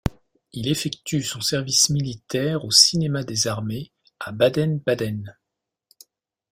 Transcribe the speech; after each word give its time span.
Il 0.51 0.67
effectue 0.67 1.21
son 1.21 1.41
service 1.41 1.91
militaire 1.91 2.65
au 2.65 2.71
Cinéma 2.71 3.23
des 3.23 3.45
Armées 3.45 3.91
à 4.19 4.31
Baden-Baden. 4.31 5.37